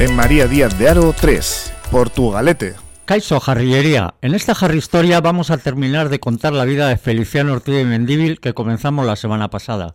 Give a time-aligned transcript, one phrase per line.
[0.00, 2.74] En María Díaz de Aro 3, Portugalete.
[3.04, 4.14] Caiso Jarrillería.
[4.22, 8.40] En esta Historia vamos a terminar de contar la vida de Feliciano Ortiz de Mendíbil
[8.40, 9.92] que comenzamos la semana pasada.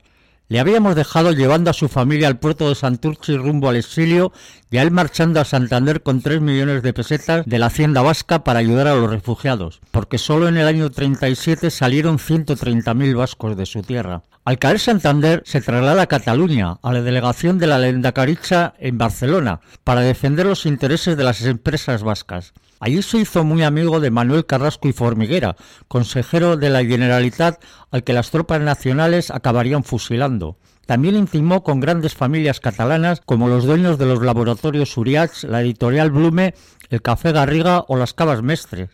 [0.48, 4.32] Le habíamos dejado llevando a su familia al puerto de Santurchi rumbo al exilio
[4.70, 8.44] y a él marchando a Santander con 3 millones de pesetas de la hacienda vasca
[8.44, 13.66] para ayudar a los refugiados, porque solo en el año 37 salieron 130.000 vascos de
[13.66, 14.22] su tierra.
[14.46, 19.60] Al caer Santander se traslada a Cataluña, a la delegación de la Lendakaricha en Barcelona,
[19.84, 22.54] para defender los intereses de las empresas vascas.
[22.80, 25.56] Allí se hizo muy amigo de Manuel Carrasco y Formiguera,
[25.88, 30.60] consejero de la Generalitat al que las tropas nacionales acabarían fusilando.
[30.86, 36.12] También intimó con grandes familias catalanas como los dueños de los laboratorios Uriach, la editorial
[36.12, 36.54] Blume,
[36.92, 38.92] el Café Garriga o las Cabas Mestres.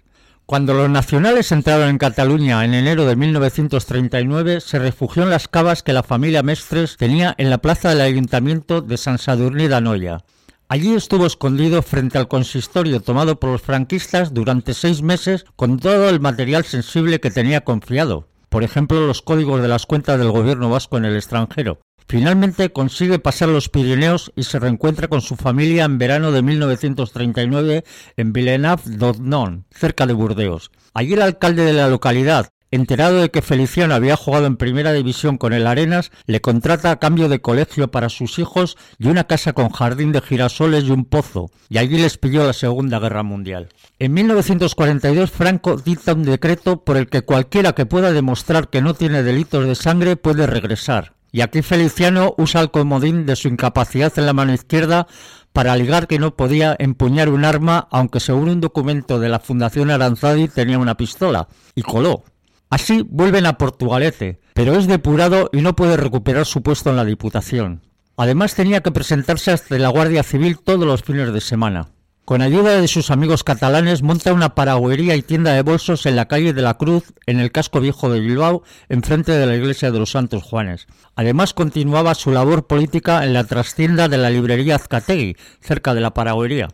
[0.52, 5.82] Cuando los nacionales entraron en Cataluña en enero de 1939, se refugió en las cavas
[5.82, 10.26] que la familia Mestres tenía en la plaza del ayuntamiento de San Sadurní d'Anoia.
[10.68, 16.10] Allí estuvo escondido frente al consistorio tomado por los franquistas durante seis meses con todo
[16.10, 20.70] el material sensible que tenía confiado, por ejemplo los códigos de las cuentas del gobierno
[20.70, 21.80] vasco en el extranjero.
[22.12, 27.86] Finalmente consigue pasar los Pirineos y se reencuentra con su familia en verano de 1939
[28.18, 30.72] en Villeneuve-d'Odnon, cerca de Burdeos.
[30.94, 35.38] Allí el alcalde de la localidad, Enterado de que Feliciano había jugado en primera división
[35.38, 39.54] con el Arenas, le contrata a cambio de colegio para sus hijos y una casa
[39.54, 43.70] con jardín de girasoles y un pozo, y allí les pilló la Segunda Guerra Mundial.
[44.00, 48.96] En 1942 Franco dicta un decreto por el que cualquiera que pueda demostrar que no
[48.96, 51.14] tiene delitos de sangre puede regresar.
[51.32, 55.08] Y aquí Feliciano usa el comodín de su incapacidad en la mano izquierda
[55.54, 59.92] para alegar que no podía empuñar un arma, aunque según un documento de la Fundación
[59.92, 62.24] Aranzadi tenía una pistola, y coló.
[62.70, 67.06] Así vuelven a Portugalete, pero es depurado y no puede recuperar su puesto en la
[67.06, 67.82] Diputación.
[68.18, 71.90] Además tenía que presentarse ante la Guardia Civil todos los fines de semana.
[72.26, 76.28] Con ayuda de sus amigos catalanes monta una paragüería y tienda de bolsos en la
[76.28, 80.00] calle de la Cruz, en el casco viejo de Bilbao, enfrente de la iglesia de
[80.00, 80.86] los Santos Juanes.
[81.16, 86.14] Además continuaba su labor política en la trastienda de la librería Azcategui, cerca de la
[86.14, 86.68] paragüería.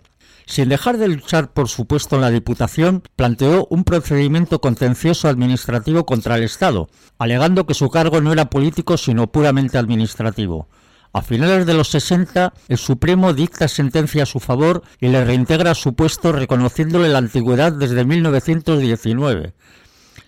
[0.45, 6.05] Sin dejar de luchar por su puesto en la Diputación, planteó un procedimiento contencioso administrativo
[6.05, 10.67] contra el Estado, alegando que su cargo no era político sino puramente administrativo.
[11.13, 15.73] A finales de los 60, el Supremo dicta sentencia a su favor y le reintegra
[15.73, 19.53] su puesto reconociéndole la antigüedad desde 1919.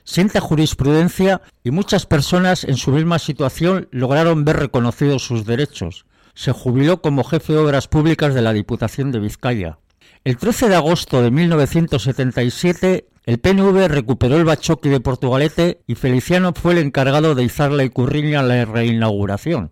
[0.03, 6.06] Sienta jurisprudencia y muchas personas en su misma situación lograron ver reconocidos sus derechos.
[6.34, 9.78] Se jubiló como jefe de obras públicas de la Diputación de Vizcaya.
[10.23, 16.53] El 13 de agosto de 1977, el PNV recuperó el Bachoqui de Portugalete y Feliciano
[16.53, 19.72] fue el encargado de izar la icurriña a la reinauguración.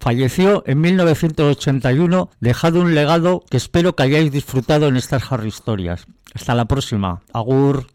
[0.00, 6.06] Falleció en 1981, dejado un legado que espero que hayáis disfrutado en estas Harry Historias.
[6.34, 7.20] Hasta la próxima.
[7.34, 7.86] Agur.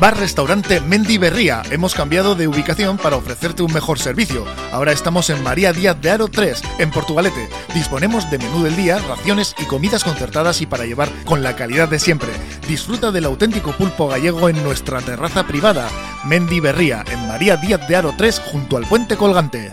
[0.00, 1.62] Bar Restaurante Mendy Berría.
[1.70, 4.44] Hemos cambiado de ubicación para ofrecerte un mejor servicio.
[4.72, 7.48] Ahora estamos en María Díaz de Aro 3, en Portugalete.
[7.72, 11.88] Disponemos de menú del día, raciones y comidas concertadas y para llevar con la calidad
[11.88, 12.30] de siempre.
[12.66, 15.88] Disfruta del auténtico pulpo gallego en nuestra terraza privada.
[16.24, 19.70] Mendy Berría, en María Díaz de Aro 3, junto al puente colgante.